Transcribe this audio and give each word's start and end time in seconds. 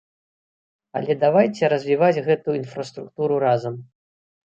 Але 0.99 1.17
давайце 1.25 1.63
развіваць 1.75 2.23
гэтую 2.31 2.59
інфраструктуру 2.63 3.33
разам. 3.49 3.83